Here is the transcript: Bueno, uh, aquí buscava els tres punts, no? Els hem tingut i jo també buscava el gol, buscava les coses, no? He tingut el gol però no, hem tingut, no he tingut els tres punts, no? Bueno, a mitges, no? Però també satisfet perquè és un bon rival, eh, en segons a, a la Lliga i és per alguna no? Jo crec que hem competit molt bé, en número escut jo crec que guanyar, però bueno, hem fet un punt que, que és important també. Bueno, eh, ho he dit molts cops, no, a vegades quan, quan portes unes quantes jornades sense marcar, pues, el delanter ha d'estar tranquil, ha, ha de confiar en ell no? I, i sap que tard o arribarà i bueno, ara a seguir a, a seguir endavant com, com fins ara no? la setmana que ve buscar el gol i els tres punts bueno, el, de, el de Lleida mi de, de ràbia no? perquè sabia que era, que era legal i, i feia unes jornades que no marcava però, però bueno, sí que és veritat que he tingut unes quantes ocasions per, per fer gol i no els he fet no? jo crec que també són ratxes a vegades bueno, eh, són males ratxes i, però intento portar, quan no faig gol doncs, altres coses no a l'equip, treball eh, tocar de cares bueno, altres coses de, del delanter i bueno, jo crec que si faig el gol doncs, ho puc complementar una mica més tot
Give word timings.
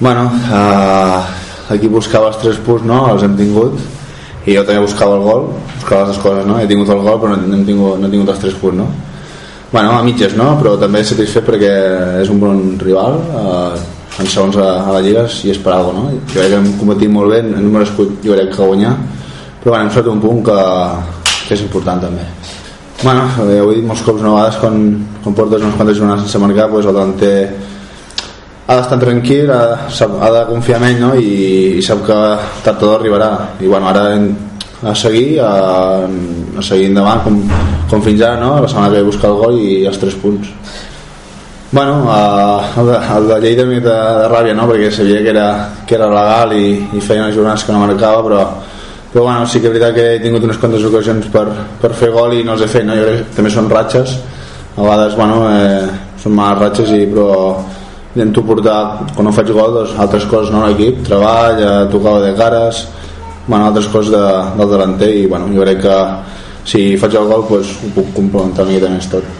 Bueno, 0.00 0.32
uh, 0.32 1.20
aquí 1.68 1.88
buscava 1.92 2.30
els 2.30 2.38
tres 2.40 2.56
punts, 2.64 2.86
no? 2.88 3.02
Els 3.12 3.26
hem 3.26 3.36
tingut 3.36 3.76
i 4.48 4.54
jo 4.56 4.64
també 4.64 4.80
buscava 4.80 5.18
el 5.18 5.26
gol, 5.26 5.50
buscava 5.76 6.08
les 6.08 6.20
coses, 6.22 6.46
no? 6.48 6.56
He 6.56 6.66
tingut 6.70 6.88
el 6.88 7.02
gol 7.04 7.18
però 7.20 7.36
no, 7.36 7.54
hem 7.54 7.66
tingut, 7.68 8.00
no 8.00 8.08
he 8.08 8.12
tingut 8.14 8.32
els 8.32 8.40
tres 8.40 8.56
punts, 8.56 8.78
no? 8.80 8.86
Bueno, 9.70 9.92
a 9.98 10.02
mitges, 10.02 10.32
no? 10.40 10.54
Però 10.58 10.72
també 10.80 11.04
satisfet 11.04 11.44
perquè 11.46 11.72
és 12.22 12.32
un 12.32 12.40
bon 12.40 12.62
rival, 12.80 13.20
eh, 13.42 13.98
en 14.24 14.30
segons 14.32 14.56
a, 14.56 14.70
a 14.88 14.94
la 14.96 15.02
Lliga 15.04 15.26
i 15.44 15.52
és 15.52 15.60
per 15.60 15.76
alguna 15.76 16.06
no? 16.06 16.14
Jo 16.32 16.40
crec 16.40 16.48
que 16.48 16.58
hem 16.62 16.70
competit 16.80 17.12
molt 17.12 17.34
bé, 17.34 17.44
en 17.44 17.60
número 17.60 17.84
escut 17.84 18.24
jo 18.24 18.32
crec 18.32 18.54
que 18.56 18.70
guanyar, 18.72 18.96
però 19.60 19.74
bueno, 19.74 19.84
hem 19.84 19.92
fet 19.98 20.08
un 20.08 20.22
punt 20.24 20.40
que, 20.48 20.60
que 21.46 21.58
és 21.58 21.66
important 21.68 22.00
també. 22.08 22.24
Bueno, 23.02 23.28
eh, 23.44 23.60
ho 23.60 23.68
he 23.68 23.76
dit 23.82 23.84
molts 23.84 24.08
cops, 24.08 24.24
no, 24.24 24.32
a 24.32 24.46
vegades 24.46 24.62
quan, 24.64 24.80
quan 25.20 25.36
portes 25.36 25.60
unes 25.60 25.76
quantes 25.76 26.00
jornades 26.00 26.24
sense 26.24 26.40
marcar, 26.40 26.70
pues, 26.72 26.88
el 26.88 26.96
delanter 26.96 27.36
ha 28.70 28.76
d'estar 28.78 29.00
tranquil, 29.02 29.50
ha, 29.50 29.88
ha 30.22 30.30
de 30.30 30.42
confiar 30.46 30.78
en 30.78 30.86
ell 30.92 31.00
no? 31.02 31.10
I, 31.18 31.80
i 31.80 31.82
sap 31.82 32.04
que 32.06 32.18
tard 32.62 32.84
o 32.86 32.92
arribarà 32.94 33.30
i 33.58 33.66
bueno, 33.66 33.88
ara 33.90 34.04
a 34.82 34.94
seguir 34.94 35.40
a, 35.42 36.06
a 36.06 36.62
seguir 36.62 36.86
endavant 36.92 37.24
com, 37.24 37.40
com 37.90 38.04
fins 38.04 38.22
ara 38.22 38.38
no? 38.40 38.52
la 38.62 38.68
setmana 38.70 38.92
que 38.92 39.00
ve 39.00 39.08
buscar 39.08 39.32
el 39.32 39.40
gol 39.40 39.58
i 39.58 39.72
els 39.90 39.98
tres 40.00 40.14
punts 40.22 40.52
bueno, 41.72 41.98
el, 42.14 42.86
de, 42.86 43.00
el 43.16 43.26
de 43.28 43.40
Lleida 43.42 43.66
mi 43.66 43.80
de, 43.82 43.96
de 44.20 44.28
ràbia 44.30 44.54
no? 44.54 44.68
perquè 44.70 44.92
sabia 44.94 45.24
que 45.26 45.34
era, 45.34 45.48
que 45.86 45.98
era 45.98 46.08
legal 46.14 46.54
i, 46.54 46.70
i 46.94 47.02
feia 47.02 47.26
unes 47.26 47.34
jornades 47.34 47.66
que 47.66 47.74
no 47.74 47.82
marcava 47.82 48.22
però, 48.28 48.44
però 49.10 49.26
bueno, 49.26 49.50
sí 49.50 49.58
que 49.58 49.66
és 49.66 49.74
veritat 49.74 49.98
que 49.98 50.06
he 50.14 50.22
tingut 50.22 50.46
unes 50.46 50.62
quantes 50.62 50.86
ocasions 50.86 51.26
per, 51.34 51.44
per 51.82 51.90
fer 51.98 52.12
gol 52.14 52.38
i 52.38 52.46
no 52.46 52.54
els 52.54 52.64
he 52.64 52.70
fet 52.70 52.86
no? 52.86 52.94
jo 52.94 53.10
crec 53.10 53.26
que 53.26 53.36
també 53.40 53.52
són 53.52 53.68
ratxes 53.74 54.16
a 54.76 54.80
vegades 54.80 55.18
bueno, 55.18 55.42
eh, 55.50 56.16
són 56.22 56.38
males 56.38 56.62
ratxes 56.62 56.94
i, 56.94 57.02
però 57.10 57.28
intento 58.14 58.42
portar, 58.42 58.80
quan 59.14 59.28
no 59.28 59.32
faig 59.34 59.52
gol 59.54 59.76
doncs, 59.76 59.94
altres 60.02 60.26
coses 60.30 60.50
no 60.50 60.64
a 60.64 60.70
l'equip, 60.70 61.04
treball 61.06 61.60
eh, 61.62 61.74
tocar 61.92 62.16
de 62.24 62.32
cares 62.38 62.86
bueno, 63.46 63.66
altres 63.68 63.86
coses 63.92 64.10
de, 64.14 64.24
del 64.58 64.72
delanter 64.72 65.10
i 65.14 65.26
bueno, 65.30 65.50
jo 65.54 65.62
crec 65.62 65.84
que 65.84 65.98
si 66.72 66.82
faig 67.00 67.14
el 67.20 67.30
gol 67.30 67.46
doncs, 67.48 67.76
ho 67.84 67.92
puc 67.94 68.10
complementar 68.16 68.66
una 68.66 68.74
mica 68.74 68.90
més 68.90 69.06
tot 69.12 69.36